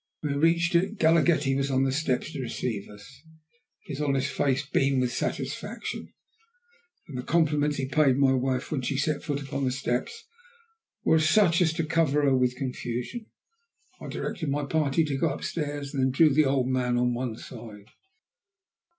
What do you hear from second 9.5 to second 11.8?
the steps, were such as